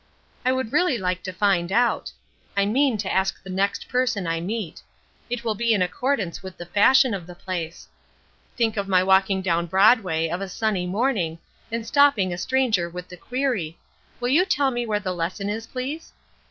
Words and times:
I 0.43 0.51
would 0.51 0.73
really 0.73 0.97
like 0.97 1.21
to 1.25 1.31
find 1.31 1.71
out. 1.71 2.11
I 2.57 2.65
mean 2.65 2.97
to 2.97 3.13
ask 3.13 3.43
the 3.43 3.51
next 3.51 3.87
person 3.87 4.25
I 4.25 4.39
meet. 4.39 4.81
It 5.29 5.43
will 5.43 5.53
be 5.53 5.73
in 5.75 5.83
accordance 5.83 6.41
with 6.41 6.57
the 6.57 6.65
fashion 6.65 7.13
of 7.13 7.27
the 7.27 7.35
place. 7.35 7.87
Think 8.57 8.77
of 8.77 8.87
my 8.87 9.03
walking 9.03 9.43
down 9.43 9.67
Broadway 9.67 10.27
of 10.27 10.41
a 10.41 10.49
sunny 10.49 10.87
morning 10.87 11.37
and 11.71 11.85
stopping 11.85 12.33
a 12.33 12.39
stranger 12.39 12.89
with 12.89 13.09
the 13.09 13.15
query, 13.15 13.77
'Will 14.19 14.29
you 14.29 14.43
tell 14.43 14.71
me 14.71 14.87
where 14.87 14.99
the 14.99 15.13
lesson 15.13 15.49
is, 15.49 15.67
please?'" 15.67 16.11